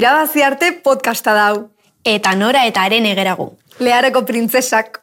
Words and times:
Irabazi 0.00 0.40
arte 0.40 0.72
podcasta 0.82 1.34
dau. 1.36 1.56
Eta 2.08 2.30
nora 2.32 2.62
eta 2.64 2.86
haren 2.86 3.04
egeragu. 3.04 3.50
Lehareko 3.84 4.22
printzesak. 4.24 5.02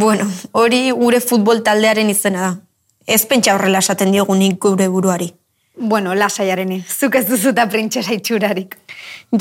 Bueno, 0.00 0.24
hori 0.56 0.78
gure 0.96 1.18
futbol 1.20 1.58
taldearen 1.66 2.08
izena 2.08 2.46
da. 2.46 2.52
Ez 3.04 3.26
pentsa 3.28 3.52
horrela 3.52 3.82
esaten 3.84 4.14
diogunik 4.14 4.56
gure 4.64 4.86
buruari. 4.88 5.26
Bueno, 5.90 6.14
lasaiarene, 6.16 6.78
zuk 6.88 7.18
ez 7.20 7.26
duzuta 7.28 7.66
printzesa 7.68 8.16
itxurarik. 8.16 8.78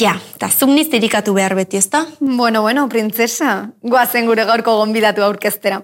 Ja, 0.03 0.17
eta 0.35 0.51
zuk 0.51 0.73
niz 0.73 0.89
dirikatu 0.91 1.37
behar 1.39 1.55
beti 1.55 1.79
ezta? 1.79 2.03
Bueno, 2.20 2.65
bueno, 2.67 2.84
printzesa, 2.91 3.55
goazen 3.81 4.27
gure 4.27 4.43
gaurko 4.51 4.76
gonbidatu 4.81 5.23
aurkeztera. 5.23 5.79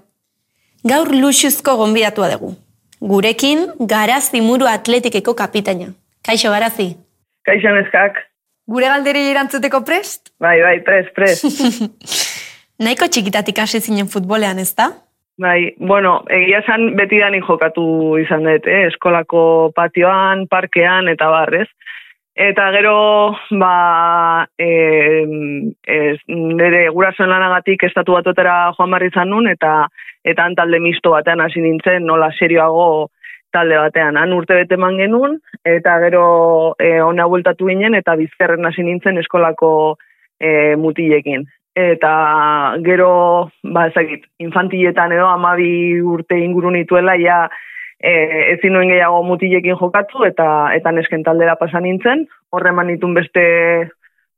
Gaur 0.84 1.16
luxuzko 1.16 1.78
gonbidatua 1.80 2.34
dugu. 2.36 2.52
Gurekin, 3.00 3.70
Garazi 3.80 4.44
Muru 4.44 4.67
Atletikeko 4.67 5.34
kapitaina. 5.34 5.94
Kaixo, 6.28 6.52
Garazi. 6.52 6.92
Kaixo 7.48 7.72
neskak. 7.80 8.20
Gure 8.69 8.88
galderi 8.88 9.25
erantzuteko 9.31 9.83
prest? 9.83 10.31
Bai, 10.39 10.59
bai, 10.64 10.78
pres, 10.86 11.09
pres. 11.16 11.42
Nahiko 12.83 13.08
txikitatik 13.11 13.59
hasi 13.59 13.81
zinen 13.83 14.08
futbolean, 14.11 14.59
ezta? 14.59 14.92
bai, 15.38 15.73
bueno, 15.80 16.23
egia 16.30 16.59
esan 16.61 16.94
beti 16.97 17.20
dani 17.22 17.42
jokatu 17.42 18.17
izan 18.22 18.45
dut, 18.47 18.67
eh? 18.70 18.88
eskolako 18.92 19.72
patioan, 19.75 20.47
parkean 20.47 21.09
eta 21.09 21.30
barrez. 21.33 21.67
Eta 22.33 22.72
gero, 22.73 22.95
ba, 23.61 24.47
e, 24.58 24.70
ez, 25.86 26.17
nire 26.27 26.88
gurasoen 26.95 27.30
lanagatik 27.30 27.83
estatu 27.86 28.16
batuetara 28.17 28.72
joan 28.77 28.95
barri 28.95 29.11
izan 29.11 29.30
nun, 29.30 29.50
eta 29.52 29.88
eta 30.25 30.45
han 30.45 30.55
talde 30.55 30.80
misto 30.80 31.11
batean 31.14 31.44
hasi 31.44 31.61
nintzen, 31.61 32.08
nola 32.08 32.31
serioago 32.39 33.11
talde 33.54 33.78
batean. 33.80 34.18
Han 34.18 34.34
urte 34.36 34.58
bete 34.59 34.78
man 34.78 34.98
genuen, 35.00 35.38
eta 35.66 35.98
gero 36.04 36.26
e, 36.82 36.96
ona 37.02 37.28
bueltatu 37.30 37.70
ginen, 37.70 37.95
eta 37.95 38.18
bizkerren 38.20 38.66
hasi 38.66 38.84
nintzen 38.84 39.22
eskolako 39.22 39.70
e, 40.40 40.76
mutilekin. 40.80 41.45
Eta 41.73 42.14
gero, 42.86 43.14
ba 43.76 43.88
ezagit, 43.90 44.28
infantiletan 44.44 45.16
edo 45.16 45.30
amabi 45.32 46.02
urte 46.02 46.38
inguru 46.38 46.73
nituela, 46.76 47.16
ja 47.18 47.48
e, 47.98 48.14
ezin 48.54 48.76
nuen 48.76 48.92
gehiago 48.94 49.23
mutilekin 49.26 49.80
jokatu, 49.80 50.26
eta 50.28 50.48
eta 50.76 50.94
nesken 50.94 51.26
taldera 51.26 51.58
pasan 51.62 51.88
nintzen. 51.88 52.28
Horreman 52.54 52.92
nitun 52.92 53.16
beste 53.17 53.44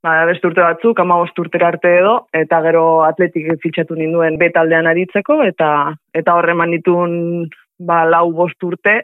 ba, 0.06 0.22
beste 0.30 0.48
urte 0.48 0.64
batzuk, 0.64 1.00
ama 1.02 1.18
urtera 1.26 1.72
arte 1.74 1.92
edo, 2.00 2.16
eta 2.44 2.62
gero 2.68 2.86
atletik 3.08 3.50
fitxatu 3.64 3.98
ninduen 3.98 4.38
betaldean 4.42 4.88
aritzeko, 4.92 5.42
eta 5.50 5.70
eta 6.14 6.38
horreman 6.38 6.72
nitun 6.76 7.50
ba, 7.80 8.04
lau 8.06 8.30
bost 8.34 8.64
urte, 8.64 9.02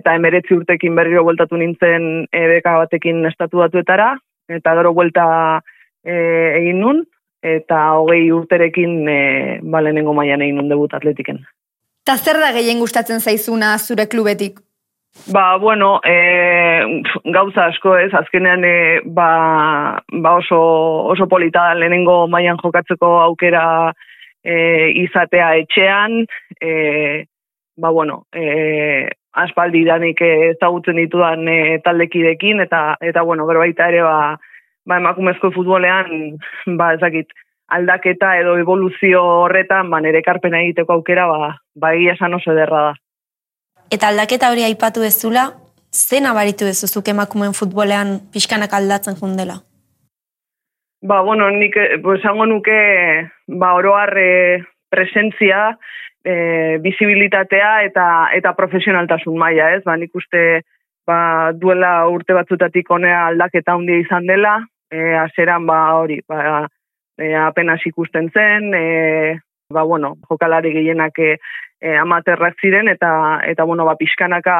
eta 0.00 0.14
emeretzi 0.16 0.56
urtekin 0.56 0.96
berriro 0.96 1.24
bueltatu 1.26 1.58
nintzen 1.60 2.26
ebeka 2.32 2.78
batekin 2.84 3.24
estatu 3.28 3.62
batuetara, 3.62 4.14
eta 4.50 4.74
gero 4.78 4.94
buelta 4.96 5.26
e, 6.04 6.14
egin 6.62 6.80
nun, 6.80 7.04
eta 7.42 7.82
hogei 7.98 8.30
urterekin 8.32 8.96
e, 9.08 9.20
ba, 9.62 9.82
lehenengo 9.84 10.16
maian 10.16 10.42
egin 10.42 10.60
nun 10.60 10.72
debut 10.72 10.94
atletiken. 10.96 11.44
Ta 12.04 12.16
zer 12.16 12.40
da 12.40 12.50
gehien 12.56 12.80
gustatzen 12.80 13.20
zaizuna 13.20 13.76
zure 13.78 14.08
klubetik? 14.08 14.60
Ba, 15.32 15.56
bueno, 15.58 15.98
e, 16.06 17.02
gauza 17.34 17.66
asko 17.66 17.96
ez, 17.98 18.12
azkenean 18.14 18.64
e, 18.64 18.76
ba, 19.04 20.00
ba 20.22 20.36
oso, 20.38 20.60
oso 21.12 21.26
polita 21.28 21.72
lehenengo 21.74 22.22
mailan 22.30 22.60
jokatzeko 22.62 23.18
aukera 23.24 23.64
e, 24.44 24.54
izatea 25.02 25.50
etxean, 25.64 26.22
e, 26.62 27.26
ba, 27.80 27.90
bueno, 27.90 28.26
e, 28.32 29.08
aspaldi 29.32 29.84
danik 29.86 30.20
ezagutzen 30.26 30.98
ditudan 31.00 31.48
e, 31.48 31.78
taldekidekin, 31.84 32.60
eta, 32.66 32.96
eta 33.00 33.22
bueno, 33.22 33.46
gero 33.48 33.62
baita 33.64 33.88
ere, 33.88 34.02
ba, 34.04 34.36
ba 34.86 34.98
emakumezko 35.00 35.52
futbolean, 35.54 36.36
ba, 36.78 36.92
ezakit, 36.98 37.32
aldaketa 37.70 38.34
edo 38.40 38.56
evoluzio 38.58 39.22
horretan, 39.44 39.90
ba, 39.90 40.02
nire 40.04 40.22
karpena 40.26 40.60
egiteko 40.64 40.98
aukera, 40.98 41.26
ba, 41.30 41.54
ba 41.74 41.94
egia 41.96 42.18
esan 42.18 42.36
oso 42.36 42.52
ederra 42.52 42.90
da. 42.90 42.94
Eta 43.90 44.10
aldaketa 44.10 44.50
hori 44.52 44.66
aipatu 44.66 45.02
dezula, 45.02 45.48
zen 45.90 46.26
abaritu 46.26 46.68
dezuzuk 46.68 47.08
emakumen 47.10 47.56
futbolean 47.56 48.18
pixkanak 48.34 48.74
aldatzen 48.74 49.16
jundela? 49.18 49.62
Ba, 51.02 51.22
bueno, 51.24 51.48
nik 51.50 51.76
esango 52.18 52.46
nuke 52.46 52.76
ba, 53.48 53.72
oroar 53.78 54.12
e, 54.18 54.30
presentzia, 54.90 55.78
e, 56.24 56.78
visibilitatea 56.82 57.82
eta 57.88 58.06
eta 58.36 58.52
profesionaltasun 58.56 59.38
maila, 59.38 59.70
ez? 59.76 59.82
Ba, 59.84 59.96
nik 59.96 60.14
uste 60.14 60.62
ba, 61.06 61.52
duela 61.56 62.06
urte 62.08 62.36
batzutatik 62.36 62.90
honea 62.90 63.26
aldaketa 63.30 63.74
handia 63.74 64.00
izan 64.02 64.26
dela, 64.28 64.58
e, 64.90 65.14
aseran 65.24 65.66
ba, 65.66 65.80
hori, 66.00 66.20
ba, 66.28 66.66
e, 67.18 67.32
apenas 67.36 67.80
ikusten 67.86 68.30
zen, 68.34 68.74
e, 68.74 69.38
ba, 69.72 69.82
bueno, 69.82 70.16
jokalari 70.28 70.72
gehienak 70.76 71.18
e, 71.18 71.36
amaterrak 71.96 72.60
ziren, 72.60 72.88
eta, 72.88 73.40
eta 73.48 73.64
bueno, 73.64 73.86
ba, 73.88 73.96
pixkanaka 73.96 74.56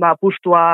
ba, 0.00 0.14
pustua 0.20 0.64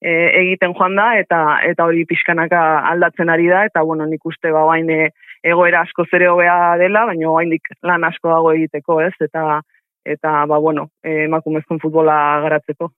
e, 0.00 0.12
egiten 0.42 0.74
joan 0.76 0.96
da, 0.96 1.12
eta 1.20 1.40
eta 1.66 1.86
hori 1.88 2.06
pixkanaka 2.08 2.62
aldatzen 2.92 3.32
ari 3.32 3.48
da, 3.50 3.64
eta 3.68 3.84
bueno, 3.86 4.06
nik 4.08 4.24
uste 4.26 4.52
ba, 4.52 4.64
bain 4.68 4.90
e, 4.90 5.10
egoera 5.42 5.82
asko 5.86 6.04
zere 6.10 6.28
hobea 6.28 6.76
dela, 6.78 7.06
baina 7.06 7.34
haindik 7.38 7.72
lan 7.82 8.04
asko 8.04 8.28
dago 8.28 8.52
egiteko, 8.52 9.00
ez? 9.00 9.14
Eta 9.20 9.60
eta 10.04 10.46
ba 10.46 10.58
bueno, 10.58 10.88
eh, 11.04 11.24
emakumezkoen 11.24 11.80
futbola 11.80 12.14
garatzeko. 12.44 12.90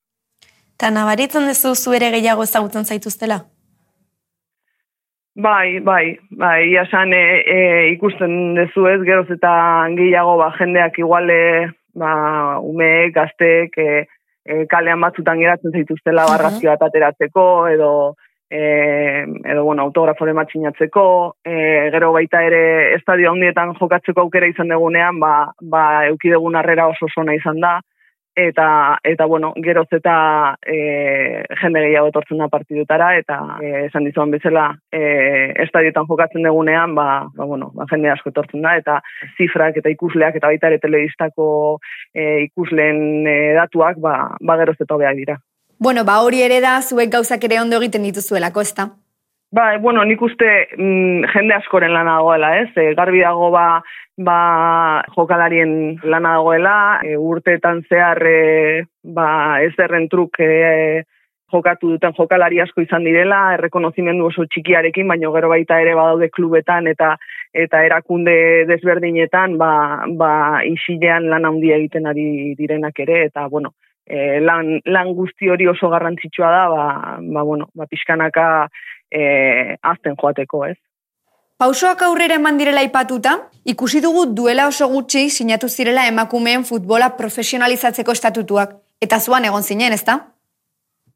Ta 0.79 0.91
nabaritzen 0.91 1.47
duzu 1.47 1.75
zu 1.75 1.93
ere 1.95 2.11
gehiago 2.15 2.43
ezagutzen 2.43 2.85
zaituztela? 2.85 3.43
Bai, 5.35 5.81
bai, 5.81 6.19
bai, 6.31 6.69
ia 6.69 6.85
san 6.91 7.13
e, 7.17 7.23
e, 7.41 7.61
ikusten 7.95 8.55
duzu 8.59 8.85
ez, 8.91 8.99
geroz 9.07 9.31
eta 9.33 9.53
gehiago 9.97 10.37
ba, 10.37 10.51
jendeak 10.59 10.99
iguale 11.01 11.73
ba, 11.97 12.59
ume, 12.61 13.09
gaztek, 13.15 13.79
e, 13.79 14.05
e, 14.45 14.67
kalean 14.69 15.01
batzutan 15.01 15.41
geratzen 15.41 15.73
zaituztela 15.73 16.27
barrazki 16.29 16.69
bat 16.69 16.85
ateratzeko, 16.85 17.47
edo 17.73 17.91
e, 18.53 19.25
edo 19.49 19.65
bueno, 19.65 19.83
autografore 19.83 20.35
matxinatzeko, 20.37 21.05
e, 21.45 21.55
gero 21.95 22.13
baita 22.13 22.43
ere 22.45 22.65
estadio 22.99 23.31
handietan 23.33 23.73
jokatzeko 23.79 24.27
aukera 24.27 24.51
izan 24.51 24.69
degunean, 24.69 25.21
ba, 25.23 25.33
ba 25.75 25.85
eukidegun 26.11 26.59
arrera 26.61 26.91
oso 26.93 27.09
sona 27.09 27.35
izan 27.39 27.63
da, 27.65 27.79
eta, 28.37 28.99
eta 29.05 29.25
bueno, 29.27 29.53
geroz 29.65 29.89
eta 29.93 30.17
e, 30.65 31.45
jende 31.63 31.83
gehiago 31.85 32.11
etortzen 32.13 32.43
da 32.45 32.49
partidutara, 32.53 33.15
eta 33.21 33.39
e, 33.61 33.71
esan 33.87 34.05
dizuan 34.09 34.35
bezala 34.35 34.67
e, 34.93 35.01
estadioetan 35.65 36.09
jokatzen 36.11 36.45
degunean, 36.45 36.95
ba, 36.99 37.07
ba, 37.37 37.47
bueno, 37.49 37.71
ba, 37.77 37.87
jende 37.93 38.13
asko 38.13 38.35
etortzen 38.35 38.65
da, 38.65 38.77
eta 38.81 38.99
zifrak 39.39 39.81
eta 39.81 39.93
ikusleak 39.97 40.37
eta 40.37 40.53
baita 40.53 40.69
ere 40.69 40.81
telebistako 40.85 41.47
e, 42.13 42.45
ikusleen 42.51 43.25
e, 43.25 43.39
datuak, 43.57 44.01
ba, 44.05 44.19
ba 44.41 44.61
geroz 44.61 44.77
eta 44.81 45.01
hobeak 45.01 45.19
dira. 45.25 45.39
Bueno, 45.83 46.05
ba 46.05 46.21
hori 46.23 46.45
ere 46.47 46.61
da, 46.63 46.77
zuek 46.81 47.11
gauzak 47.11 47.43
ere 47.49 47.57
ondo 47.59 47.81
egiten 47.81 48.05
dituzuelako, 48.07 48.63
ezta? 48.63 48.85
Ba, 49.57 49.65
bueno, 49.83 50.05
nik 50.07 50.21
uste 50.23 50.51
mm, 50.77 51.25
jende 51.33 51.57
askoren 51.57 51.91
lana 51.91 52.21
dagoela, 52.21 52.53
ez? 52.61 52.69
E, 52.79 52.85
garbi 52.95 53.25
dago 53.25 53.49
ba, 53.51 53.65
ba 54.29 54.37
jokalarien 55.17 55.73
lana 56.07 56.37
dagoela, 56.37 56.77
e, 57.03 57.17
urteetan 57.19 57.83
zehar 57.91 58.23
e, 58.31 58.85
ba, 59.03 59.27
ez 59.67 59.73
derren 59.81 60.07
truk 60.13 60.39
e, 60.39 61.03
jokatu 61.51 61.91
duten 61.97 62.15
jokalari 62.15 62.63
asko 62.63 62.87
izan 62.87 63.03
direla, 63.03 63.43
errekonozimendu 63.59 64.31
oso 64.31 64.47
txikiarekin, 64.55 65.11
baina 65.11 65.35
gero 65.35 65.51
baita 65.51 65.83
ere 65.83 65.99
badaude 65.99 66.31
klubetan 66.31 66.87
eta 66.95 67.17
eta 67.53 67.83
erakunde 67.85 68.35
desberdinetan 68.71 69.59
ba, 69.59 69.73
ba 70.15 70.35
isilean 70.63 71.27
lan 71.35 71.51
handia 71.51 71.83
egiten 71.83 72.07
ari 72.07 72.55
direnak 72.55 73.03
ere, 73.03 73.25
eta 73.33 73.51
bueno, 73.51 73.75
e, 74.07 74.41
lan, 74.41 74.81
lan 74.85 75.13
guzti 75.15 75.51
hori 75.51 75.69
oso 75.69 75.91
garrantzitsua 75.93 76.51
da, 76.51 76.63
ba, 76.69 76.87
ba, 77.21 77.43
bueno, 77.43 77.69
ba, 77.75 77.87
pixkanaka 77.87 78.47
e, 79.11 79.77
azten 79.83 80.17
joateko, 80.19 80.67
ez? 80.67 80.79
Pausoak 81.63 82.03
aurrera 82.03 82.41
eman 82.41 82.59
direla 82.59 82.83
ipatuta, 82.83 83.37
ikusi 83.69 84.01
dugu 84.03 84.27
duela 84.35 84.67
oso 84.67 84.89
gutxi 84.91 85.29
sinatu 85.31 85.69
zirela 85.69 86.09
emakumeen 86.11 86.65
futbola 86.67 87.13
profesionalizatzeko 87.19 88.17
estatutuak. 88.17 88.75
Eta 89.03 89.19
zuan 89.21 89.45
egon 89.47 89.63
zinen, 89.63 89.95
ezta? 89.95 90.19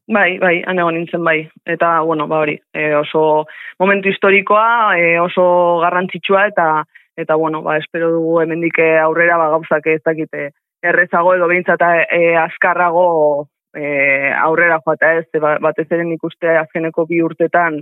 Bai, 0.07 0.37
bai, 0.39 0.61
han 0.63 0.79
egon 0.79 0.95
nintzen 0.95 1.23
bai. 1.23 1.41
Eta, 1.67 1.97
bueno, 2.07 2.29
ba 2.31 2.39
hori, 2.45 2.55
e, 2.71 2.93
oso 2.95 3.45
momentu 3.79 4.07
historikoa, 4.07 4.95
e, 4.95 5.17
oso 5.19 5.43
garrantzitsua, 5.83 6.45
eta, 6.53 6.69
eta 7.17 7.35
bueno, 7.35 7.61
ba, 7.65 7.75
espero 7.81 8.13
dugu 8.13 8.39
hemendik 8.41 8.79
aurrera 9.01 9.35
ba, 9.41 9.49
gauzak 9.57 9.91
ez 9.91 9.99
dakite 10.05 10.53
errezago 10.83 11.33
edo 11.35 11.47
behintzat 11.49 11.81
e, 12.11 12.35
azkarrago 12.37 13.47
e, 13.75 14.31
aurrera 14.37 14.79
joata 14.85 15.13
ez, 15.19 15.25
ba, 15.41 15.57
batez 15.61 15.87
ere 15.91 16.05
ikuste 16.13 16.57
azkeneko 16.61 17.05
bi 17.09 17.21
urtetan 17.25 17.79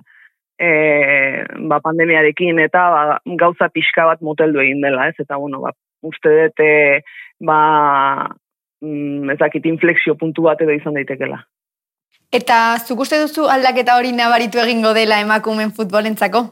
e, 0.59 0.69
ba, 1.69 1.79
pandemiarekin 1.83 2.59
eta 2.63 2.85
ba, 2.93 3.19
gauza 3.41 3.69
pixka 3.73 4.07
bat 4.11 4.21
moteldu 4.21 4.63
egin 4.63 4.81
dela 4.83 5.09
ez, 5.09 5.15
eta 5.19 5.37
bueno, 5.41 5.61
ba, 5.65 5.73
uste 6.03 6.31
dut 6.39 6.63
e, 6.63 7.01
ba, 7.43 7.59
mm, 8.81 9.35
ezakit 9.35 9.65
inflexio 9.71 10.15
puntu 10.19 10.47
bat 10.47 10.61
edo 10.61 10.75
izan 10.75 10.97
daitekela. 10.97 11.41
Eta 12.33 12.77
zuk 12.81 13.05
uste 13.05 13.19
duzu 13.21 13.45
aldaketa 13.51 13.95
hori 13.99 14.11
nabaritu 14.15 14.59
egingo 14.59 14.93
dela 14.97 15.21
emakumen 15.23 15.71
futbolentzako? 15.75 16.47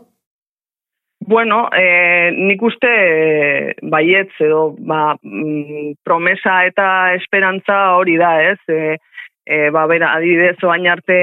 Bueno, 1.25 1.69
e, 1.71 2.31
nik 2.35 2.61
uste 2.61 2.89
e, 2.89 3.75
baietz 3.81 4.33
edo 4.43 4.75
ba, 4.75 5.15
mm, 5.21 5.93
promesa 6.03 6.65
eta 6.67 7.13
esperantza 7.15 7.95
hori 7.95 8.17
da, 8.19 8.33
ez? 8.43 8.59
E, 8.67 8.97
e, 9.45 9.69
ba, 9.71 9.85
bera, 9.87 10.09
adibidez, 10.17 10.57
oain 10.67 10.87
arte 10.91 11.15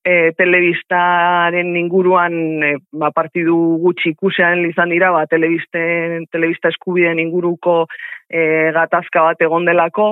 e, 0.00 0.14
telebistaren 0.38 1.74
inguruan 1.76 2.38
e, 2.64 2.72
ba, 2.92 3.10
partidu 3.12 3.56
gutxi 3.84 4.14
ikusean 4.14 4.64
izan 4.70 4.94
dira, 4.94 5.12
ba, 5.12 5.26
telebista 5.28 6.72
eskubideen 6.72 7.20
inguruko 7.20 7.82
e, 8.30 8.72
gatazka 8.72 9.26
bat 9.28 9.44
egon 9.44 9.68
delako, 9.68 10.08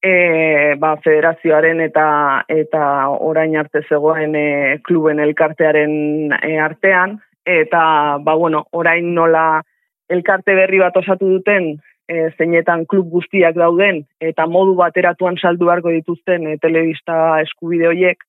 e, 0.00 0.74
ba, 0.80 0.94
federazioaren 1.04 1.84
eta 1.84 2.08
eta 2.48 2.82
orain 3.12 3.60
arte 3.60 3.84
zegoen 3.88 4.40
e, 4.40 4.48
kluben 4.88 5.20
elkartearen 5.20 6.32
e, 6.40 6.56
artean, 6.60 7.18
eta 7.44 8.18
ba 8.24 8.34
bueno, 8.34 8.66
orain 8.72 9.14
nola 9.14 9.62
elkarte 10.08 10.54
berri 10.54 10.78
bat 10.78 10.96
osatu 10.96 11.28
duten 11.28 11.74
e, 12.08 12.30
zeinetan 12.38 12.84
klub 12.86 13.08
guztiak 13.10 13.56
dauden 13.56 14.04
eta 14.20 14.46
modu 14.46 14.74
bateratuan 14.78 15.36
saldu 15.40 15.68
beharko 15.68 15.92
dituzten 15.94 16.46
e, 16.46 16.56
telebista 16.62 17.40
eskubide 17.44 17.88
horiek 17.88 18.24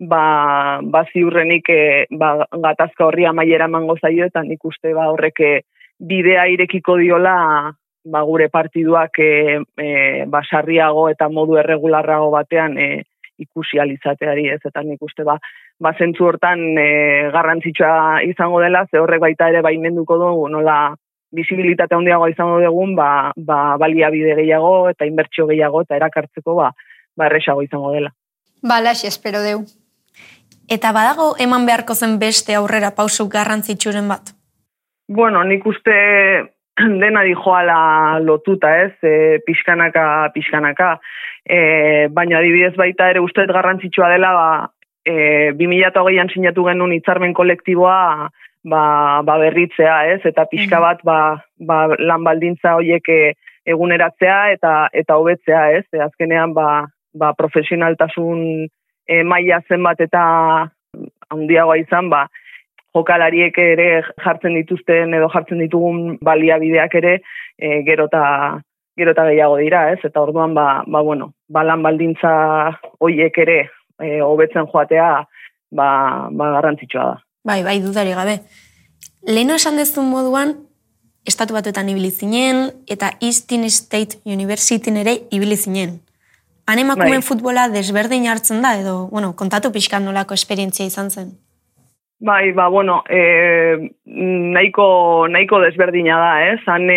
ba, 0.00 0.80
ba 0.82 1.04
ziurrenik 1.12 1.68
e, 1.70 1.82
ba, 2.10 2.46
gatazka 2.50 3.06
horri 3.06 3.26
amaiera 3.26 3.68
mango 3.68 3.96
zaio 4.00 4.26
eta 4.26 4.42
nik 4.46 4.64
uste 4.64 4.94
ba 4.94 5.10
horrek 5.12 5.44
bidea 6.00 6.46
irekiko 6.54 6.96
diola 6.96 7.36
ba, 8.04 8.22
gure 8.22 8.48
partiduak 8.48 9.18
e, 9.18 9.60
e, 9.76 10.24
basarriago 10.26 11.08
eta 11.10 11.28
modu 11.28 11.58
erregularrago 11.60 12.30
batean 12.34 12.78
e, 12.78 12.90
ikusi 13.40 13.80
alizateari 13.80 14.48
ez 14.54 14.60
eta 14.64 14.82
nik 14.86 15.02
uste 15.02 15.24
ba, 15.24 15.36
ba 15.80 15.92
zentzu 15.98 16.26
hortan 16.28 16.62
e, 16.78 16.88
garrantzitsua 17.32 18.22
izango 18.28 18.60
dela, 18.60 18.84
ze 18.90 19.00
horrek 19.00 19.20
baita 19.20 19.48
ere 19.48 19.62
baimenduko 19.66 20.18
dugu, 20.20 20.48
nola 20.52 20.94
bizibilitate 21.32 21.94
handiago 21.94 22.28
izango 22.28 22.60
dugun, 22.60 22.94
ba, 22.98 23.32
ba 23.36 23.76
baliabide 23.78 24.34
gehiago 24.42 24.88
eta 24.90 25.06
inbertsio 25.06 25.46
gehiago 25.50 25.84
eta 25.86 25.96
erakartzeko 25.96 26.56
ba, 26.58 26.72
ba 27.16 27.30
erresago 27.30 27.62
izango 27.62 27.92
dela. 27.94 28.12
Bala, 28.62 28.92
espero 28.92 29.40
deu. 29.42 29.62
Eta 30.70 30.92
badago 30.94 31.32
eman 31.42 31.64
beharko 31.66 31.94
zen 31.94 32.18
beste 32.20 32.54
aurrera 32.54 32.92
pausu 32.94 33.26
garrantzitsuren 33.28 34.06
bat? 34.08 34.34
Bueno, 35.08 35.42
nik 35.42 35.64
uste 35.66 35.94
dena 37.02 37.22
dijoala 37.26 38.18
lotuta, 38.24 38.74
ez, 38.86 38.92
e, 39.02 39.38
pixkanaka, 39.46 40.30
pixkanaka. 40.34 40.98
E, 41.44 42.08
baina 42.12 42.38
adibidez 42.38 42.74
baita 42.76 43.10
ere 43.10 43.22
ustez 43.24 43.48
garrantzitsua 43.48 44.10
dela, 44.12 44.32
ba, 44.36 44.50
e, 45.04 45.52
2008an 45.58 46.32
sinatu 46.32 46.64
genuen 46.68 46.94
hitzarmen 46.96 47.34
kolektiboa 47.34 48.30
ba, 48.64 49.22
ba 49.24 49.38
berritzea, 49.38 49.96
ez, 50.14 50.20
eta 50.24 50.46
pixka 50.50 50.80
bat 50.80 51.00
ba, 51.04 51.40
ba, 51.58 51.86
lan 51.98 52.24
baldintza 52.24 52.76
horiek 52.76 53.08
e, 53.08 53.20
eguneratzea 53.70 54.40
eta 54.56 54.74
eta 54.92 55.16
hobetzea, 55.16 55.64
ez, 55.78 55.86
e, 55.92 56.02
azkenean 56.04 56.54
ba, 56.56 56.86
ba 57.14 57.32
profesionaltasun 57.38 58.68
e, 59.08 59.22
maila 59.24 59.62
zenbat 59.68 60.00
eta 60.04 60.22
handiagoa 61.30 61.78
izan, 61.80 62.10
ba, 62.12 62.26
jokalariek 62.96 63.58
ere 63.58 63.88
jartzen 64.24 64.56
dituzten 64.58 65.14
edo 65.14 65.28
jartzen 65.32 65.62
ditugun 65.62 66.18
baliabideak 66.24 66.94
ere 67.00 67.20
e, 67.58 67.82
gerota 67.86 68.22
gerota 68.98 69.24
gehiago 69.30 69.56
dira, 69.56 69.86
ez? 69.92 70.00
Eta 70.04 70.20
orduan 70.20 70.54
ba, 70.54 70.82
ba 70.86 71.02
bueno, 71.02 71.32
balan 71.48 71.82
baldintza 71.82 72.32
hoiek 73.00 73.38
ere 73.38 73.60
e, 74.00 74.20
hobetzen 74.20 74.66
joatea 74.72 75.10
ba, 75.70 75.88
ba 76.30 76.50
garrantzitsua 76.56 77.06
da. 77.12 77.16
Bai, 77.44 77.62
bai, 77.64 77.78
dudari 77.80 78.12
gabe. 78.12 78.40
Leheno 79.26 79.56
esan 79.56 79.78
dezun 79.80 80.10
moduan, 80.10 80.56
estatu 81.24 81.56
batuetan 81.56 81.88
ibili 81.88 82.10
zinen, 82.10 82.70
eta 82.88 83.14
Eastin 83.20 83.64
State 83.70 84.20
University 84.24 84.92
ere 85.00 85.16
ibili 85.30 85.56
zinen. 85.56 86.00
Han 86.66 86.78
emakumen 86.78 87.20
bai. 87.20 87.26
futbola 87.26 87.68
desberdin 87.72 88.28
hartzen 88.28 88.60
da, 88.62 88.76
edo, 88.78 89.08
bueno, 89.08 89.32
kontatu 89.36 89.72
pixkan 89.72 90.04
nolako 90.04 90.34
esperientzia 90.34 90.86
izan 90.86 91.10
zen. 91.10 91.32
Bai, 92.22 92.52
ba, 92.52 92.68
bueno, 92.68 93.02
e, 93.08 93.90
nahiko, 94.04 95.26
nahiko 95.28 95.60
desberdina 95.60 96.18
da, 96.20 96.32
ez? 96.50 96.58
Eh? 96.58 96.64
Han 96.68 96.90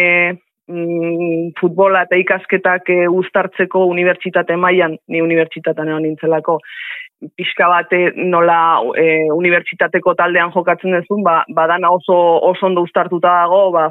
mm, 0.68 1.54
futbola 1.60 2.02
eta 2.04 2.20
ikasketak 2.20 2.92
e, 2.92 2.98
uztartzeko 3.08 3.86
unibertsitate 3.88 4.58
mailan 4.60 4.98
ni 5.08 5.22
unibertsitatean 5.24 5.94
egon 5.94 6.04
nintzelako, 6.10 6.58
pixka 7.40 7.70
bate 7.72 8.02
nola 8.18 8.60
e, 9.00 9.30
unibertsitateko 9.32 10.16
taldean 10.20 10.52
jokatzen 10.52 10.98
dezun, 11.00 11.24
ba, 11.24 11.46
badana 11.56 11.94
oso, 11.96 12.20
oso 12.52 12.68
ondo 12.68 12.84
uztartuta 12.84 13.32
dago, 13.46 13.70
ba, 13.72 13.88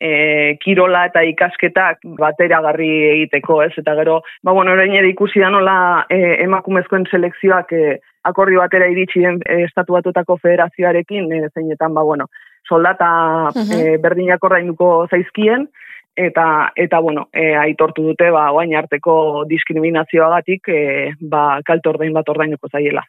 e, 0.00 0.58
kirola 0.60 1.06
eta 1.08 1.24
ikasketak 1.24 2.04
bateragarri 2.20 2.90
egiteko, 3.14 3.62
ez? 3.64 3.72
Eta 3.80 3.96
gero, 4.02 4.20
ba, 4.42 4.52
bueno, 4.52 4.76
orain 4.76 4.92
ere 5.00 5.08
ikusi 5.16 5.40
da 5.40 5.48
nola 5.54 5.76
e, 6.12 6.42
emakumezkoen 6.44 7.08
selekzioak 7.08 7.72
e, 7.72 7.86
akordio 8.24 8.60
batera 8.60 8.88
iritsi 8.88 9.22
den 9.24 9.40
e, 9.44 9.62
estatu 9.68 9.96
batuetako 9.96 10.38
federazioarekin, 10.42 11.32
e, 11.32 11.48
zeinetan, 11.54 11.94
ba, 11.94 12.02
bueno, 12.02 12.28
soldata 12.68 13.08
uh 13.52 13.80
berdinak 14.00 14.44
ordainduko 14.44 15.06
zaizkien, 15.10 15.68
eta 16.16 16.72
eta 16.76 17.00
bueno, 17.00 17.28
e, 17.32 17.54
aitortu 17.56 18.02
dute 18.02 18.30
ba 18.30 18.50
orain 18.52 18.74
arteko 18.76 19.44
diskriminazioagatik 19.50 20.68
e, 20.68 20.80
ba 21.20 21.60
kalte 21.66 21.90
ordain 21.90 22.14
bat 22.14 22.28
ordainduko 22.28 22.68
zaiela. 22.70 23.02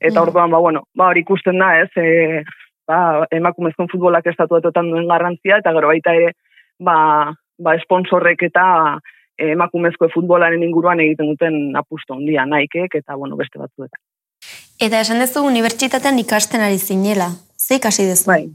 Eta 0.00 0.22
orduan 0.22 0.50
ba 0.50 0.58
bueno, 0.58 0.82
ba 0.96 1.10
hori 1.10 1.20
ikusten 1.20 1.58
da, 1.58 1.70
ez? 1.80 1.90
E, 1.96 2.42
ba 2.88 3.26
emakumezkoen 3.30 3.90
futbolak 3.92 4.26
estatuetan 4.26 4.90
duen 4.90 5.08
garrantzia 5.08 5.60
eta 5.62 5.72
gero 5.76 5.92
baita 5.92 6.14
ere 6.18 6.32
ba 6.78 7.32
ba 7.58 7.76
sponsorrek 7.78 8.42
eta 8.50 8.98
emakumezko 9.40 10.08
futbolaren 10.12 10.62
inguruan 10.62 11.00
egiten 11.00 11.30
duten 11.32 11.76
apustu 11.76 12.14
handia 12.14 12.44
Nikeek 12.46 12.94
eta 13.02 13.16
bueno, 13.16 13.36
beste 13.36 13.58
batzuetan. 13.58 14.00
Eta 14.80 15.02
esan 15.04 15.20
duzu 15.20 15.42
unibertsitatean 15.44 16.18
ikasten 16.22 16.62
ari 16.64 16.78
zinela. 16.78 17.28
Ze 17.60 17.76
ikasi 17.76 18.06
duzu? 18.08 18.30
Bai. 18.30 18.46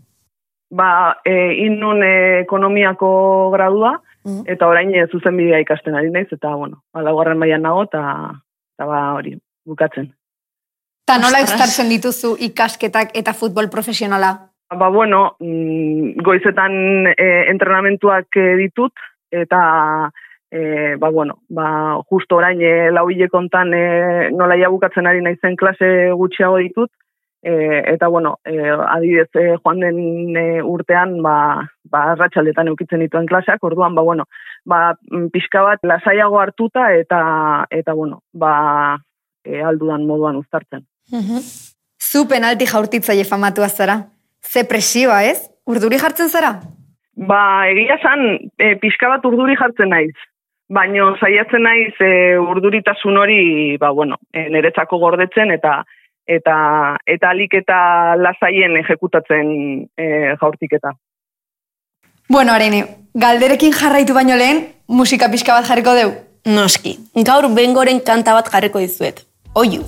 Ba, 0.73 0.87
e, 1.21 1.33
innun 1.67 2.01
ekonomiako 2.41 3.09
gradua, 3.53 3.91
mm. 4.25 4.41
eta 4.49 4.67
orain 4.67 4.89
e, 4.89 5.05
zuzen 5.11 5.37
bidea 5.37 5.61
ikasten 5.61 5.95
ari 5.95 6.09
naiz, 6.09 6.25
eta, 6.33 6.55
bueno, 6.57 6.81
alagarren 6.97 7.39
baian 7.39 7.61
nago, 7.61 7.85
eta, 7.85 8.01
eta 8.73 8.89
ba, 8.89 9.03
hori, 9.19 9.35
bukatzen. 9.69 10.09
Ta 11.05 11.19
nola 11.21 11.43
estartzen 11.45 11.93
dituzu 11.93 12.33
ikasketak 12.49 13.13
eta 13.13 13.35
futbol 13.37 13.69
profesionala? 13.69 14.33
Ba, 14.73 14.89
bueno, 14.89 15.35
mm, 15.39 16.25
goizetan 16.25 16.73
e, 17.13 17.29
entrenamentuak 17.53 18.41
e, 18.41 18.47
ditut, 18.65 19.05
eta 19.29 19.61
e, 20.55 20.95
ba, 20.95 21.09
bueno, 21.09 21.39
ba, 21.49 21.99
justo 22.09 22.37
orain 22.37 22.61
e, 22.61 22.89
lau 22.91 23.07
kontan 23.29 23.73
e, 23.73 24.29
nola 24.31 24.55
bukatzen 24.69 25.07
ari 25.07 25.21
naizen 25.21 25.55
klase 25.55 26.11
gutxiago 26.15 26.57
ditut, 26.57 26.91
e, 27.43 27.83
eta 27.93 28.07
bueno, 28.07 28.39
e, 28.45 28.55
adibidez 28.87 29.29
e, 29.35 29.57
joan 29.59 29.81
den 29.83 30.37
e, 30.37 30.61
urtean, 30.63 31.21
ba, 31.21 31.67
ba, 31.91 32.15
ratxaldetan 32.15 32.69
eukitzen 32.71 33.03
dituen 33.03 33.27
klaseak, 33.27 33.63
orduan, 33.63 33.95
ba, 33.95 34.01
bueno, 34.01 34.25
ba, 34.63 34.95
mm, 35.11 35.27
pixka 35.33 35.61
bat 35.61 35.83
lasaiago 35.83 36.39
hartuta, 36.39 36.93
eta, 36.95 37.19
eta 37.69 37.93
bueno, 37.93 38.21
ba, 38.31 38.97
e, 39.43 39.61
aldudan 39.61 40.07
moduan 40.07 40.39
uztartzen. 40.39 40.85
Zu 41.99 42.29
penalti 42.29 42.65
jaurtitzaile 42.65 43.25
famatu 43.27 43.61
zara. 43.67 44.05
Ze 44.41 44.63
presioa, 44.63 45.23
ez? 45.23 45.51
Urduri 45.67 45.99
jartzen 45.99 46.29
zara? 46.29 46.61
Ba, 47.15 47.67
egia 47.67 47.99
zan, 47.99 48.23
e, 48.57 48.75
pixka 48.79 49.09
bat 49.09 49.25
urduri 49.25 49.55
jartzen 49.59 49.89
naiz. 49.89 50.15
Baina 50.73 51.11
saiatzen 51.21 51.61
naiz 51.61 51.93
e, 52.01 52.37
urduritasun 52.41 53.17
hori, 53.21 53.77
ba, 53.77 53.91
bueno, 53.93 54.17
e, 54.33 54.47
niretzako 54.49 54.97
gordetzen 54.97 55.51
eta 55.53 55.83
eta 56.25 56.55
eta 57.05 57.29
alik 57.29 57.53
eta 57.53 58.15
lasaien 58.17 58.77
ejekutatzen 58.81 59.51
e, 59.97 60.07
jaurtiketa. 60.41 60.95
Bueno, 62.29 62.53
arene, 62.53 62.81
galderekin 63.13 63.75
jarraitu 63.77 64.17
baino 64.17 64.35
lehen, 64.35 64.65
musika 64.87 65.29
pixka 65.29 65.53
bat 65.53 65.69
jarriko 65.69 65.93
deu? 65.93 66.09
Noski, 66.49 66.97
gaur 67.29 67.51
bengoren 67.53 68.01
kanta 68.05 68.33
bat 68.33 68.49
jarriko 68.49 68.81
dizuet. 68.81 69.21
Oiu! 69.53 69.85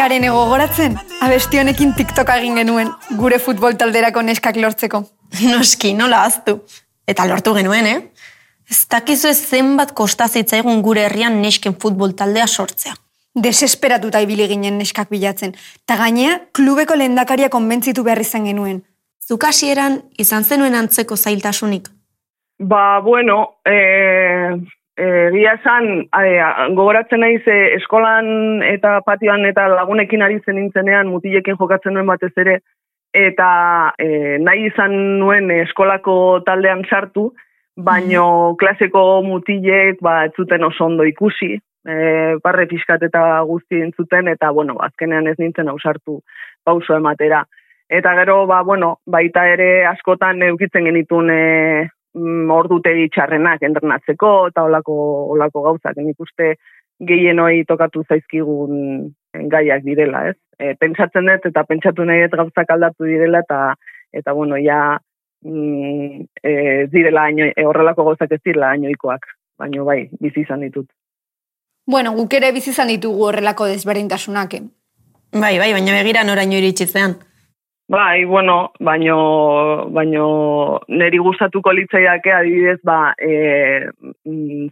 Aiaren 0.00 0.24
egogoratzen, 0.24 0.94
abesti 1.20 1.58
honekin 1.60 1.90
TikTok 1.92 2.30
egin 2.32 2.54
genuen, 2.56 2.88
gure 3.20 3.36
futbol 3.36 3.74
talderako 3.76 4.22
neskak 4.24 4.56
lortzeko. 4.56 5.02
Noski, 5.52 5.90
nola 5.92 6.22
aztu. 6.24 6.54
Eta 7.04 7.26
lortu 7.28 7.52
genuen, 7.52 7.84
eh? 7.90 7.98
Ez 8.64 8.78
dakizu 8.88 9.28
ez 9.28 9.36
zenbat 9.36 9.92
kostazitzaigun 9.92 10.80
gure 10.80 11.04
herrian 11.04 11.36
nesken 11.42 11.76
futbol 11.84 12.16
taldea 12.16 12.48
sortzea. 12.48 12.94
Desesperatuta 13.44 14.24
ibili 14.24 14.48
ginen 14.48 14.80
neskak 14.80 15.12
bilatzen, 15.12 15.52
eta 15.84 16.00
gainea 16.00 16.40
klubeko 16.56 16.96
lehendakaria 16.96 17.52
konbentzitu 17.52 18.00
behar 18.08 18.24
izan 18.24 18.48
genuen. 18.48 18.80
Zuk 19.20 19.44
hasieran 19.44 20.00
izan 20.16 20.48
zenuen 20.48 20.80
antzeko 20.80 21.20
zailtasunik. 21.20 21.92
Ba, 22.72 23.02
bueno, 23.04 23.42
e, 23.68 23.76
Egia 25.00 25.54
esan, 25.56 25.86
gogoratzen 26.76 27.22
naiz 27.24 27.40
e, 27.48 27.58
eskolan 27.78 28.60
eta 28.66 28.98
patioan 29.06 29.46
eta 29.48 29.64
lagunekin 29.72 30.22
ari 30.26 30.40
zen 30.44 30.58
nintzenean 30.58 31.08
mutilekin 31.08 31.56
jokatzen 31.56 31.94
nuen 31.96 32.08
batez 32.10 32.32
ere, 32.42 32.58
eta 33.16 33.50
e, 33.98 34.38
nahi 34.44 34.66
izan 34.68 34.92
nuen 35.22 35.50
eskolako 35.54 36.16
taldean 36.46 36.84
sartu, 36.90 37.30
baino 37.76 38.26
mm. 38.52 38.56
klaseko 38.60 39.04
mutilek 39.24 40.02
ba, 40.04 40.24
ez 40.26 40.34
zuten 40.36 40.64
oso 40.68 40.84
ondo 40.84 41.06
ikusi, 41.08 41.54
e, 41.56 41.94
barre 42.44 42.66
pixkat 42.70 43.08
eta 43.08 43.22
guzti 43.48 43.80
entzuten, 43.80 44.28
eta 44.28 44.50
bueno, 44.50 44.76
azkenean 44.84 45.30
ez 45.30 45.38
nintzen 45.38 45.68
ausartu 45.72 46.20
pauso 46.64 46.96
ematera. 46.96 47.44
Eta 47.90 48.12
gero, 48.20 48.44
ba, 48.46 48.60
bueno, 48.62 48.98
baita 49.06 49.46
ere 49.50 49.86
askotan 49.86 50.42
eukitzen 50.46 50.86
genitun 50.86 51.30
e, 51.34 51.40
ordutegi 52.14 53.08
txarrenak 53.14 53.62
entrenatzeko 53.62 54.48
eta 54.50 54.64
olako, 54.66 54.94
olako 55.34 55.62
gauzak. 55.62 55.96
Nik 55.96 56.18
uste 56.20 56.54
gehienoi 57.06 57.64
tokatu 57.68 58.02
zaizkigun 58.08 59.12
gaiak 59.52 59.84
direla, 59.84 60.26
ez? 60.30 60.36
E, 60.58 60.74
pentsatzen 60.80 61.30
dut 61.30 61.46
eta 61.52 61.64
pentsatu 61.64 62.04
nahi 62.04 62.26
dut 62.26 62.36
gauzak 62.42 62.70
aldatu 62.74 63.06
direla 63.08 63.44
eta 63.44 63.60
eta 64.12 64.32
bueno, 64.32 64.58
ja 64.58 64.98
mm, 65.44 66.26
e, 66.42 66.52
direla 66.92 67.28
aino, 67.30 67.46
e, 67.46 67.64
horrelako 67.66 68.04
gauzak 68.10 68.32
ez 68.32 68.40
direla 68.44 68.74
ainoikoak, 68.74 69.26
baino 69.58 69.84
bai, 69.84 70.08
bizi 70.20 70.42
izan 70.42 70.66
ditut. 70.66 70.90
Bueno, 71.86 72.12
guk 72.12 72.34
ere 72.34 72.52
bizi 72.52 72.70
izan 72.74 72.90
ditugu 72.90 73.24
horrelako 73.30 73.70
desberdintasunak. 73.70 74.54
Eh? 74.54 74.62
Bai, 75.32 75.56
bai, 75.58 75.72
baina 75.72 75.94
begira 75.96 76.24
noraino 76.26 76.58
iritsi 76.58 76.86
zean. 76.86 77.16
Bai, 77.90 78.24
bueno, 78.24 78.70
baino, 78.78 79.90
baino 79.90 80.80
neri 80.86 81.18
gustatuko 81.18 81.72
litzaiake 81.74 82.30
adibidez, 82.30 82.78
ba, 82.86 83.16
e, 83.18 83.90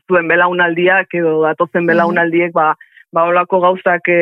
zuen 0.06 0.28
belaunaldiak 0.30 1.16
edo 1.18 1.40
datozen 1.42 1.82
mhm. 1.82 1.88
belaunaldiek, 1.90 2.52
ba, 2.54 2.76
ba 3.10 3.24
olako 3.26 3.58
gauzak 3.64 4.06
e, 4.14 4.20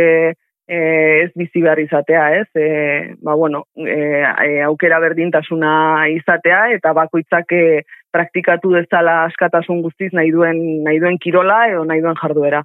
ez 0.67 1.29
bizi 1.37 1.61
behar 1.61 1.83
izatea, 1.83 2.23
ez? 2.41 2.49
E, 2.57 3.13
ba, 3.21 3.35
bueno, 3.35 3.67
e, 3.77 4.63
aukera 4.65 5.03
berdintasuna 5.05 6.09
izatea 6.15 6.63
eta 6.79 6.95
bakoitzak 6.97 7.53
e, 7.53 7.85
praktikatu 8.17 8.73
dezala 8.79 9.27
askatasun 9.27 9.85
guztiz 9.85 10.15
nahi 10.17 10.33
duen, 10.33 10.65
nahi 10.89 11.05
duen 11.05 11.21
kirola 11.21 11.67
edo 11.69 11.85
nahi 11.85 12.01
duen 12.01 12.17
jarduera. 12.17 12.65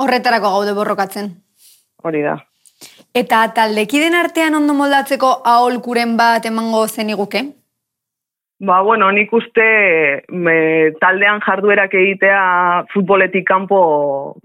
Horretarako 0.00 0.56
gaude 0.56 0.72
borrokatzen. 0.72 1.34
Hori 2.00 2.24
da. 2.24 2.38
Eta 3.14 3.46
taldekiden 3.54 4.14
artean 4.18 4.56
ondo 4.58 4.74
moldatzeko 4.74 5.28
aholkuren 5.44 6.16
bat 6.16 6.46
emango 6.46 6.86
zen 6.88 7.12
iguke? 7.14 7.44
Ba, 8.64 8.80
bueno, 8.82 9.10
nik 9.12 9.32
uste 9.34 9.64
me, 10.30 10.54
taldean 11.00 11.40
jarduerak 11.42 11.92
egitea 11.98 12.84
futboletik 12.94 13.44
kanpo 13.48 13.80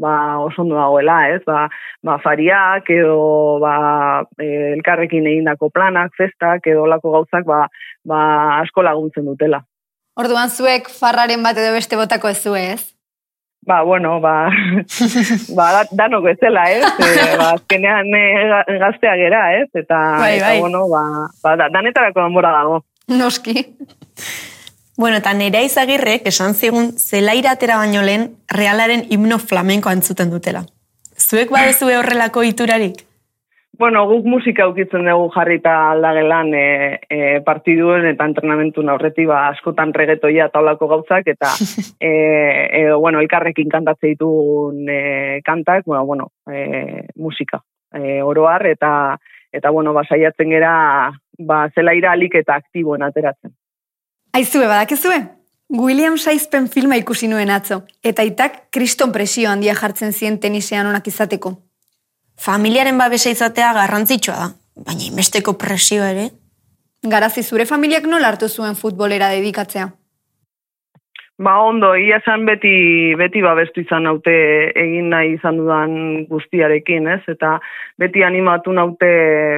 ba, 0.02 0.40
oso 0.42 0.64
ondo 0.64 0.76
dagoela, 0.76 1.20
ez? 1.30 1.44
Ba, 1.46 1.68
ba, 2.04 2.18
fariak 2.24 2.90
edo 2.90 3.60
ba, 3.62 4.26
e, 4.42 4.50
elkarrekin 4.74 5.30
egindako 5.30 5.70
planak, 5.70 6.12
festak 6.18 6.68
edo 6.68 6.88
lako 6.90 7.14
gauzak 7.20 7.46
ba, 7.48 7.68
ba, 8.04 8.22
asko 8.60 8.84
laguntzen 8.84 9.30
dutela. 9.30 9.62
Orduan 10.20 10.50
zuek 10.50 10.90
farraren 10.90 11.46
bat 11.46 11.58
edo 11.62 11.72
beste 11.78 11.96
botako 11.96 12.34
ez 12.34 12.42
zu, 12.42 12.58
ez? 12.60 12.99
Ba, 13.62 13.82
bueno, 13.84 14.20
ba, 14.22 14.50
ba 15.58 15.84
danok 15.92 16.24
bezala, 16.24 16.64
ez? 16.72 16.84
E, 17.10 17.38
ba, 17.38 17.52
azkenean 17.58 18.08
e, 18.16 18.78
gaztea 18.80 19.16
gera, 19.20 19.42
ez? 19.60 19.68
Eta, 19.74 19.98
bai, 20.20 20.38
eta 20.38 20.48
bai. 20.48 20.60
bueno, 20.60 20.86
ba, 20.90 21.04
ba 21.44 21.56
da, 21.60 21.70
danetarako 21.74 22.24
denbora 22.24 22.54
dago. 22.56 22.84
Noski. 23.08 23.66
Bueno, 25.00 25.18
eta 25.20 25.34
nera 25.34 25.62
izagirrek 25.64 26.26
esan 26.28 26.56
zigun 26.56 26.94
zelaira 26.98 27.54
atera 27.56 27.78
baino 27.80 28.02
lehen 28.04 28.34
realaren 28.52 29.06
himno 29.10 29.40
flamenko 29.40 29.92
antzuten 29.92 30.32
dutela. 30.32 30.66
Zuek 31.20 31.52
badezue 31.52 31.98
horrelako 31.98 32.44
iturarik? 32.48 33.06
Bueno, 33.78 34.02
guk 34.10 34.26
musika 34.26 34.66
ukitzen 34.68 35.06
dugu 35.08 35.30
jarrita 35.32 35.74
aldagelan 35.92 36.50
e, 36.58 36.64
e, 37.08 37.20
partiduen 37.46 38.08
eta 38.10 38.26
entrenamentu 38.28 38.84
naurreti 38.84 39.24
ba, 39.30 39.46
askotan 39.54 39.94
regetoia 39.94 40.50
taulako 40.50 40.90
gauzak 40.92 41.30
eta 41.32 41.54
e, 42.00 42.10
e, 42.10 42.82
bueno, 42.94 43.22
elkarrekin 43.22 43.70
kantatze 43.70 44.16
ditun 44.16 44.90
e, 44.90 45.42
kantak, 45.46 45.86
bueno, 45.86 46.06
bueno 46.06 46.32
e, 46.52 47.06
musika 47.16 47.62
e, 47.94 48.22
oroar 48.22 48.68
eta 48.68 48.92
eta 49.54 49.70
bueno, 49.70 49.94
basaiatzen 49.94 50.50
gera 50.50 50.74
ba, 51.40 51.70
zela 51.74 51.94
alik 52.12 52.36
eta 52.36 52.56
aktiboen 52.56 53.04
ateratzen. 53.04 53.54
Aizue, 54.34 54.68
badakizue? 54.68 55.24
William 55.70 56.18
Shakespeare 56.18 56.68
filma 56.68 56.98
ikusi 56.98 57.28
nuen 57.28 57.50
atzo, 57.50 57.84
eta 58.04 58.24
itak 58.24 58.70
kriston 58.74 59.12
presio 59.12 59.50
handia 59.50 59.76
jartzen 59.76 60.14
zien 60.14 60.40
tenisean 60.40 60.88
onak 60.88 61.08
izateko. 61.08 61.69
Familiaren 62.40 62.98
babesa 62.98 63.32
izatea 63.34 63.74
garrantzitsua 63.76 64.36
da, 64.40 64.50
baina 64.88 65.08
inbesteko 65.10 65.58
presio 65.60 66.06
ere. 66.08 66.30
Garazi 67.14 67.44
zure 67.44 67.66
familiak 67.68 68.06
nola 68.08 68.30
hartu 68.32 68.48
zuen 68.48 68.78
futbolera 68.80 69.30
dedikatzea? 69.36 69.88
Ba 71.40 71.54
ondo, 71.64 71.94
ia 71.96 72.20
zan 72.26 72.46
beti, 72.48 72.72
beti 73.20 73.42
babestu 73.44 73.80
izan 73.86 74.04
naute 74.04 74.34
egin 74.76 75.08
nahi 75.14 75.38
izan 75.38 75.60
dudan 75.62 75.94
guztiarekin, 76.28 77.08
ez? 77.08 77.22
Eta 77.32 77.54
beti 78.00 78.24
animatu 78.28 78.76
naute, 78.76 79.12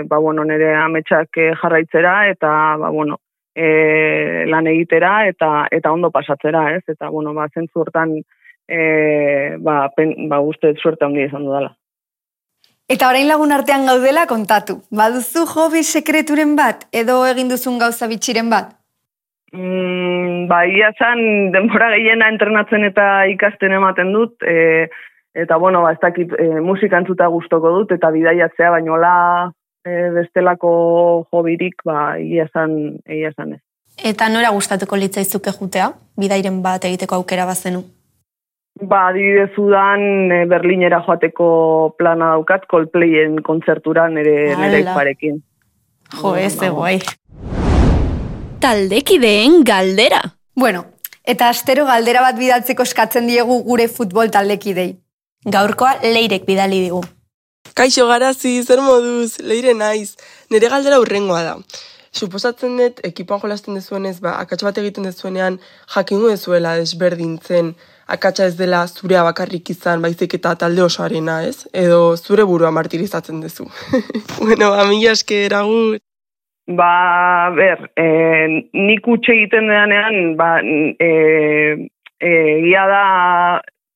ba 0.10 0.20
bueno, 0.22 0.46
nire 0.46 0.76
ametsak 0.78 1.42
eh, 1.42 1.52
jarraitzera, 1.62 2.16
eta, 2.34 2.52
ba 2.82 2.90
bueno, 2.94 3.18
e, 3.56 4.46
lan 4.50 4.70
egitera, 4.70 5.26
eta 5.34 5.66
eta 5.72 5.92
ondo 5.92 6.12
pasatzera, 6.14 6.68
ez? 6.76 6.84
Eta, 6.88 7.10
bueno, 7.10 7.34
ba, 7.34 7.50
zentzu 7.50 7.82
hortan, 7.82 8.14
e, 8.70 9.58
ba, 9.58 9.84
pen, 9.98 10.14
ba, 10.30 10.38
guztet 10.46 10.78
suerte 10.78 11.10
ongi 11.10 11.26
izan 11.26 11.50
dudala. 11.50 11.74
Eta 12.92 13.08
orain 13.08 13.30
lagun 13.30 13.54
artean 13.56 13.86
gaudela 13.88 14.26
kontatu. 14.28 14.82
Baduzu 14.92 15.46
hobi 15.56 15.84
sekreturen 15.84 16.58
bat 16.58 16.82
edo 17.02 17.22
egin 17.30 17.48
duzun 17.52 17.78
gauza 17.80 18.10
bitxiren 18.12 18.50
bat? 18.52 18.74
Mm, 19.56 20.50
ba, 20.50 20.66
ia 20.68 20.90
zan, 21.00 21.22
denbora 21.54 21.88
gehiena 21.94 22.28
entrenatzen 22.34 22.84
eta 22.90 23.06
ikasten 23.32 23.78
ematen 23.78 24.12
dut. 24.12 24.36
E, 24.44 24.90
eta, 25.32 25.60
bueno, 25.64 25.86
ba, 25.86 25.94
ez 25.96 26.02
dakit 26.04 26.36
e, 26.36 26.50
musika 26.68 27.00
entzuta 27.00 27.30
gustoko 27.32 27.72
dut 27.78 27.96
eta 27.96 28.12
bidaiatzea, 28.12 28.74
baino 28.76 29.00
la 29.00 29.16
e, 29.88 30.12
bestelako 30.18 30.74
hobirik, 31.32 31.80
ba, 31.88 32.18
ia 32.20 32.50
zan, 32.52 32.76
ia 33.08 33.32
zan 33.32 33.56
ez. 33.56 33.64
Eta 34.12 34.28
nora 34.34 34.52
gustatuko 34.52 35.00
litzaizuke 35.00 35.56
jutea, 35.56 35.94
bidairen 36.20 36.60
bat 36.64 36.92
egiteko 36.92 37.22
aukera 37.22 37.48
bazenu? 37.48 37.86
Ba, 38.80 39.08
adibidez 39.10 39.52
udan 39.60 40.32
e, 40.32 40.46
Berlinera 40.50 41.02
joateko 41.06 41.96
plana 42.00 42.32
daukat, 42.36 42.66
Coldplayen 42.72 43.42
kontzerturan 43.44 44.18
ere 44.18 44.56
nire 44.56 44.80
iparekin. 44.86 45.42
Jo, 46.16 46.36
ez 46.36 46.56
guai. 46.56 46.98
Taldekideen 48.64 49.64
galdera. 49.68 50.22
Bueno, 50.56 50.86
eta 51.24 51.50
astero 51.50 51.86
galdera 51.86 52.24
bat 52.24 52.38
bidaltzeko 52.40 52.88
eskatzen 52.88 53.28
diegu 53.28 53.62
gure 53.68 53.88
futbol 53.88 54.32
taldekidei. 54.32 54.92
Gaurkoa 55.46 55.98
leirek 56.04 56.46
bidali 56.46 56.82
digu. 56.88 57.02
Kaixo 57.76 58.08
garazi, 58.08 58.60
zer 58.64 58.82
moduz, 58.84 59.40
leire 59.40 59.74
naiz. 59.74 60.16
Nire 60.52 60.70
galdera 60.70 61.00
urrengoa 61.02 61.42
da. 61.44 61.56
Suposatzen 62.12 62.76
dut, 62.78 63.00
ekipoan 63.08 63.40
jolasten 63.40 63.78
dezuenez, 63.78 64.20
ba, 64.20 64.36
akatsa 64.44 64.68
bat 64.68 64.80
egiten 64.82 65.08
dezuenean, 65.08 65.60
jakingu 65.96 66.28
dezuela 66.34 66.76
desberdintzen, 66.76 67.72
akatsa 68.08 68.46
ez 68.46 68.56
dela 68.58 68.86
zurea 68.88 69.24
bakarrik 69.24 69.70
izan, 69.74 70.02
baizik 70.02 70.34
eta 70.38 70.56
talde 70.56 70.84
osoarena, 70.84 71.42
ez? 71.48 71.68
Edo 71.74 72.16
zure 72.18 72.46
burua 72.48 72.72
martirizatzen 72.72 73.42
duzu. 73.42 73.68
bueno, 74.40 74.74
amila 74.74 75.14
eske 75.18 75.46
eragut. 75.46 76.02
Ba, 76.68 77.52
ber, 77.56 77.90
e, 77.98 78.06
nik 78.74 79.08
utxe 79.08 79.34
egiten 79.34 79.68
denean, 79.68 80.36
ba, 80.40 80.52
e, 80.62 81.10
e, 82.22 82.30
ia 82.70 82.86
da 82.88 83.06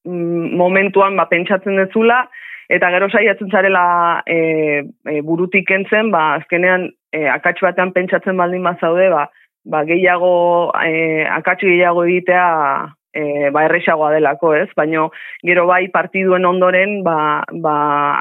mm, 0.07 0.55
momentuan 0.57 1.15
ba, 1.15 1.27
pentsatzen 1.29 1.77
dezula, 1.79 2.25
eta 2.67 2.89
gero 2.91 3.07
saiatzen 3.09 3.53
zarela 3.53 3.85
e, 4.25 4.83
e, 5.07 5.21
burutik 5.21 5.71
entzen, 5.71 6.11
ba, 6.11 6.33
azkenean 6.41 6.89
e, 7.13 7.27
akats 7.31 7.61
batean 7.63 7.93
pentsatzen 7.95 8.37
baldin 8.41 8.65
bazaude, 8.65 9.07
ba, 9.13 9.27
ba, 9.71 9.85
gehiago, 9.87 10.35
e, 10.81 11.23
akats 11.37 11.61
gehiago 11.63 12.03
egitea 12.09 12.49
e, 13.15 13.49
ba, 13.55 13.63
erresagoa 13.69 14.11
delako, 14.13 14.53
ez? 14.59 14.67
Baina 14.75 15.07
gero 15.47 15.65
bai 15.69 15.87
partiduen 15.93 16.45
ondoren 16.45 16.99
ba, 17.05 17.43
ba, 17.63 17.77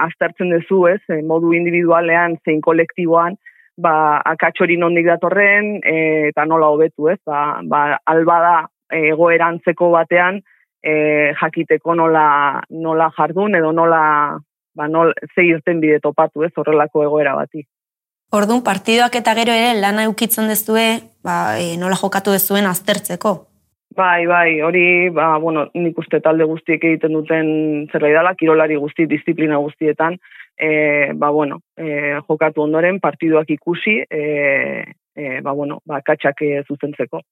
aztertzen 0.06 0.54
duzu, 0.54 0.84
ez? 0.92 1.00
E, 1.10 1.20
modu 1.26 1.52
individualean, 1.56 2.38
zein 2.46 2.62
kolektiboan, 2.64 3.36
ba, 3.76 3.94
akatxori 4.34 4.78
nondik 4.78 5.10
datorren, 5.10 5.76
e, 5.82 5.98
eta 6.30 6.46
nola 6.46 6.70
hobetu, 6.72 7.10
ez? 7.12 7.18
Ba, 7.26 7.60
ba, 7.66 7.84
alba 8.14 8.40
da 8.46 8.56
egoerantzeko 8.94 9.90
batean, 9.90 10.40
e, 10.84 11.32
jakiteko 11.40 11.96
nola, 11.98 12.26
nola 12.70 13.10
jardun 13.16 13.56
edo 13.58 13.72
nola 13.72 14.02
ba, 14.74 14.88
nol, 14.90 15.14
ze 15.34 15.46
irten 15.46 15.80
bide 15.80 16.00
topatu 16.02 16.44
ez 16.44 16.52
horrelako 16.56 17.04
egoera 17.06 17.34
bati. 17.38 17.64
Orduan, 18.34 18.64
partidoak 18.66 19.14
eta 19.20 19.34
gero 19.38 19.54
ere 19.54 19.74
lana 19.78 20.06
eukitzen 20.08 20.50
dezue, 20.50 20.86
ba, 21.22 21.56
e, 21.58 21.74
nola 21.78 21.98
jokatu 22.00 22.34
dezuen 22.34 22.66
aztertzeko. 22.66 23.53
Bai, 23.96 24.26
bai, 24.26 24.60
hori, 24.60 25.08
ba, 25.10 25.36
bueno, 25.38 25.68
nik 25.74 25.98
uste 25.98 26.18
talde 26.20 26.46
guztiek 26.50 26.82
egiten 26.82 27.12
duten 27.14 27.50
zerbait 27.92 28.16
dela, 28.16 28.34
kirolari 28.34 28.74
guzti, 28.74 29.06
disiplina 29.06 29.60
guztietan, 29.62 30.16
e, 30.58 31.12
ba, 31.14 31.30
bueno, 31.30 31.60
e, 31.78 32.18
jokatu 32.26 32.64
ondoren, 32.64 32.98
partiduak 33.00 33.50
ikusi, 33.54 34.00
e, 34.10 34.22
e, 35.14 35.40
ba, 35.46 35.52
bueno, 35.52 35.78
ba, 35.86 36.00
katxak 36.02 36.42
zuzentzeko. 36.66 37.22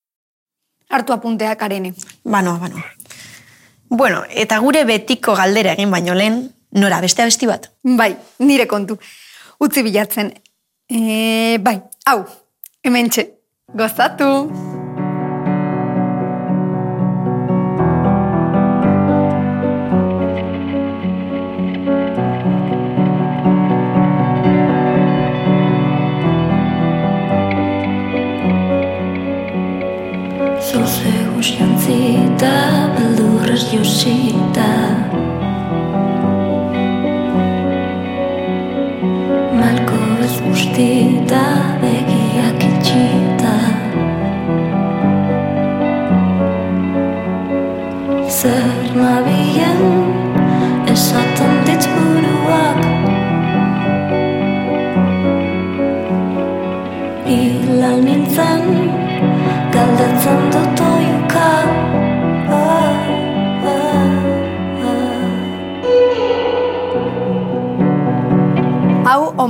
Hartu 0.91 1.13
apunteak 1.13 1.63
arene. 1.63 1.95
Bano, 2.25 2.59
bano. 2.61 2.85
Bueno, 3.91 4.23
eta 4.31 4.59
gure 4.63 4.85
betiko 4.85 5.35
galdera 5.35 5.75
egin 5.75 5.91
baino 5.91 6.15
lehen, 6.15 6.45
nora, 6.79 7.01
beste 7.03 7.27
abesti 7.27 7.51
bat? 7.51 7.73
Bai, 7.83 8.13
nire 8.39 8.69
kontu. 8.71 9.01
Utzi 9.59 9.83
bilatzen. 9.83 10.31
E, 10.87 11.59
bai, 11.59 11.81
hau, 12.07 12.23
hemen 12.87 13.11
txe, 13.11 13.27
gozatu! 13.75 14.82
preciositat 33.53 35.22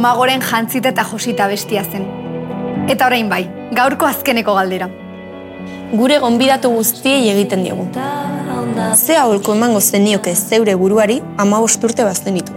Hau 0.02 0.08
omagoren 0.10 0.40
jantzita 0.42 0.90
eta 0.90 1.04
josita 1.06 1.44
bestia 1.46 1.84
zen. 1.84 2.02
Eta 2.90 3.06
orain 3.06 3.28
bai, 3.30 3.44
gaurko 3.70 4.08
azkeneko 4.08 4.54
galdera. 4.56 4.88
Gure 5.92 6.16
gonbidatu 6.18 6.72
guztiei 6.74 7.28
egiten 7.30 7.62
diegu. 7.62 7.84
Ze 8.96 9.14
aholko 9.16 9.54
emango 9.54 9.78
zenioke 9.80 10.34
zeure 10.34 10.74
buruari 10.74 11.20
ama 11.38 11.60
urte 11.62 12.02
baztenitu. 12.02 12.50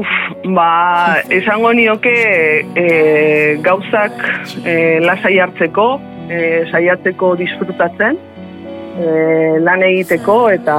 Uf, 0.00 0.16
ba, 0.56 1.22
esango 1.30 1.70
nioke 1.78 2.16
e, 2.74 2.88
gauzak 3.62 4.18
e, 4.64 4.98
lasai 5.06 5.38
hartzeko, 5.38 6.00
e, 6.26 6.66
saiatzeko 6.72 7.36
disfrutatzen, 7.38 8.18
e, 9.00 9.60
lan 9.64 9.82
egiteko 9.86 10.36
eta 10.52 10.76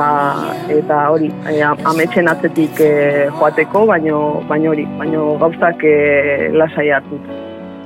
eta 0.72 1.00
hori, 1.14 1.32
e, 1.50 1.60
ametxen 1.66 2.30
atzetik 2.32 2.82
e, 2.82 2.92
joateko, 3.40 3.86
baino, 3.90 4.20
baino 4.50 4.76
hori, 4.76 4.86
baino 5.00 5.32
gauzak 5.42 5.84
e, 5.84 6.52
lasai 6.54 6.90
hartu. 6.96 7.20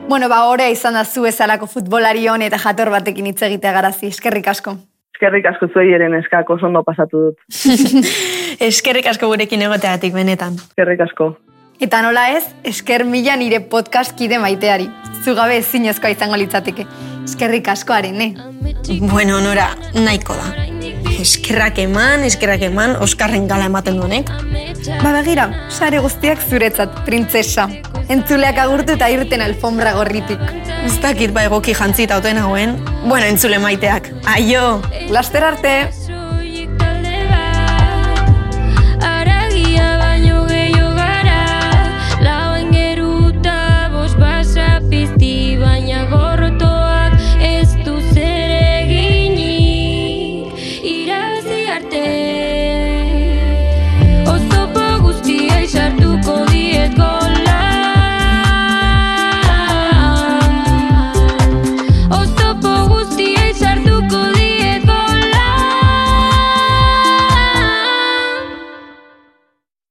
Bueno, 0.09 0.29
ba, 0.29 0.43
horea 0.51 0.69
izan 0.69 0.93
da 0.93 1.05
zu 1.05 1.25
ezalako 1.25 1.65
futbolari 1.71 2.27
hon 2.29 2.43
eta 2.45 2.59
jator 2.61 2.91
batekin 2.93 3.31
hitz 3.31 3.41
egitea 3.47 3.71
garazi. 3.73 4.11
Eskerrik 4.13 4.51
asko. 4.51 4.75
Eskerrik 5.15 5.47
asko 5.49 5.71
zuei 5.71 5.93
eren 5.95 6.13
eskak 6.19 6.49
oso 6.51 6.67
ondo 6.67 6.83
pasatu 6.83 7.29
dut. 7.29 7.41
Eskerrik 8.69 9.07
asko 9.09 9.31
gurekin 9.31 9.65
egoteagatik 9.65 10.13
benetan. 10.13 10.59
Eskerrik 10.69 11.01
asko. 11.07 11.31
Eta 11.81 11.99
nola 12.05 12.29
ez, 12.31 12.43
esker 12.63 13.03
mila 13.03 13.35
nire 13.35 13.59
podcast 13.71 14.13
kide 14.15 14.37
maiteari. 14.39 14.85
Zugabe 15.23 15.57
ezinezkoa 15.63 16.13
izango 16.13 16.37
litzateke. 16.39 16.85
Eskerrik 17.25 17.67
asko 17.67 17.93
arene. 17.93 18.35
Bueno, 19.01 19.39
nora, 19.41 19.71
nahiko 19.93 20.35
da. 20.37 20.51
Eskerrak 21.19 21.79
eman, 21.81 22.23
eskerrak 22.27 22.61
eman, 22.67 22.93
Oskarren 23.01 23.47
gala 23.49 23.65
ematen 23.71 23.97
duenek. 23.97 24.29
Ba 25.01 25.13
begira, 25.15 25.47
sare 25.73 25.99
guztiak 26.05 26.43
zuretzat, 26.45 27.01
printzesa. 27.07 27.65
Entzuleak 28.13 28.61
agurtu 28.61 28.93
eta 28.93 29.09
irten 29.09 29.41
alfombra 29.41 29.95
gorritik. 29.97 30.41
Ez 30.85 30.99
dakit 31.01 31.33
ba 31.33 31.47
egoki 31.49 31.73
jantzita 31.73 32.19
hauten 32.19 32.37
hauen. 32.43 32.77
Bueno, 33.07 33.25
entzule 33.25 33.57
maiteak. 33.63 34.11
Aio! 34.37 34.83
Laster 35.09 35.49
arte! 35.49 35.79